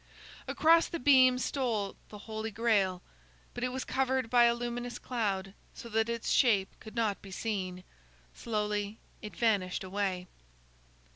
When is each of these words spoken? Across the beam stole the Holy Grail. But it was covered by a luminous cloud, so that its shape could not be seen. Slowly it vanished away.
Across 0.47 0.87
the 0.87 0.99
beam 0.99 1.37
stole 1.37 1.95
the 2.09 2.17
Holy 2.25 2.49
Grail. 2.49 3.03
But 3.53 3.63
it 3.63 3.69
was 3.69 3.85
covered 3.85 4.31
by 4.31 4.45
a 4.45 4.55
luminous 4.55 4.97
cloud, 4.97 5.53
so 5.75 5.89
that 5.89 6.09
its 6.09 6.31
shape 6.31 6.75
could 6.79 6.95
not 6.95 7.21
be 7.21 7.29
seen. 7.29 7.83
Slowly 8.33 8.97
it 9.21 9.35
vanished 9.35 9.83
away. 9.83 10.25